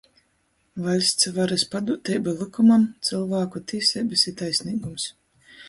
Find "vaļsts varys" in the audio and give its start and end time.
0.85-1.65